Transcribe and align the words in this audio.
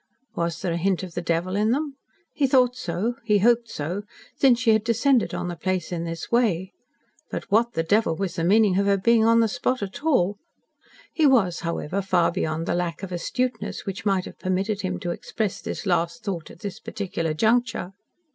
Was 0.33 0.59
there 0.63 0.73
a 0.73 0.77
hint 0.77 1.03
of 1.03 1.13
the 1.13 1.21
devil 1.21 1.55
in 1.55 1.69
them? 1.69 1.93
He 2.33 2.47
thought 2.47 2.75
so 2.75 3.17
he 3.23 3.37
hoped 3.37 3.69
so, 3.69 4.01
since 4.35 4.59
she 4.59 4.71
had 4.71 4.83
descended 4.83 5.35
on 5.35 5.47
the 5.47 5.55
place 5.55 5.91
in 5.91 6.05
this 6.05 6.31
way. 6.31 6.73
But 7.29 7.51
WHAT 7.51 7.73
the 7.73 7.83
devil 7.83 8.15
was 8.15 8.35
the 8.35 8.43
meaning 8.43 8.79
of 8.79 8.87
her 8.87 8.97
being 8.97 9.23
on 9.23 9.41
the 9.41 9.47
spot 9.47 9.83
at 9.83 10.03
all? 10.03 10.39
He 11.13 11.27
was, 11.27 11.59
however, 11.59 12.01
far 12.01 12.31
beyond 12.31 12.65
the 12.65 12.73
lack 12.73 13.03
of 13.03 13.11
astuteness 13.11 13.85
which 13.85 14.03
might 14.03 14.25
have 14.25 14.39
permitted 14.39 14.81
him 14.81 14.99
to 15.01 15.11
express 15.11 15.61
this 15.61 15.85
last 15.85 16.23
thought 16.23 16.49
at 16.49 16.61
this 16.61 16.79
particular 16.79 17.35
juncture. 17.35 17.93